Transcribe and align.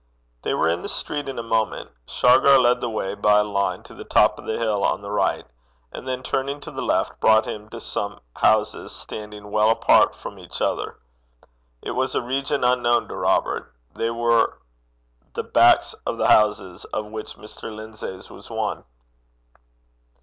They 0.41 0.55
were 0.55 0.67
in 0.67 0.81
the 0.81 0.89
street 0.89 1.29
in 1.29 1.37
a 1.37 1.43
moment. 1.43 1.91
Shargar 2.07 2.57
led 2.57 2.81
the 2.81 2.89
way 2.89 3.13
by 3.13 3.33
a 3.41 3.43
country 3.43 3.53
lane 3.53 3.83
to 3.83 3.93
the 3.93 4.03
top 4.03 4.39
of 4.39 4.47
the 4.47 4.57
hill 4.57 4.83
on 4.83 5.03
the 5.03 5.11
right, 5.11 5.45
and 5.91 6.07
then 6.07 6.23
turning 6.23 6.59
to 6.61 6.71
the 6.71 6.81
left, 6.81 7.19
brought 7.19 7.45
him 7.45 7.69
to 7.69 7.79
some 7.79 8.19
houses 8.37 8.91
standing 8.91 9.51
well 9.51 9.69
apart 9.69 10.15
from 10.15 10.39
each 10.39 10.59
other. 10.59 10.97
It 11.83 11.91
was 11.91 12.15
a 12.15 12.21
region 12.23 12.63
unknown 12.63 13.09
to 13.09 13.15
Robert. 13.15 13.71
They 13.95 14.09
were 14.09 14.57
the 15.33 15.43
backs 15.43 15.93
of 16.07 16.17
the 16.17 16.29
houses 16.29 16.83
of 16.85 17.05
which 17.05 17.35
Mr. 17.37 17.71
Lindsay's 17.71 18.27
was 18.31 18.49
one. 18.49 18.85